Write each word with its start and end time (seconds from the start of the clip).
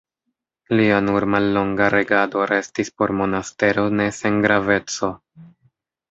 Lia 0.77 0.95
nur 1.07 1.25
mallonga 1.33 1.89
regado 1.95 2.45
restis 2.51 2.89
por 3.01 3.13
Monastero 3.19 3.83
ne 3.99 4.07
sen 4.21 4.39
graveco. 4.47 5.11